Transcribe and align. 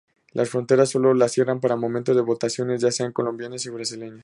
La 0.31 0.45
frontera 0.47 0.87
solo 0.87 1.13
la 1.13 1.29
cierran 1.29 1.59
para 1.59 1.75
momentos 1.75 2.15
de 2.15 2.23
votaciones 2.23 2.81
ya 2.81 2.89
sean 2.89 3.11
colombianas 3.13 3.67
o 3.67 3.73
brasileñas. 3.75 4.19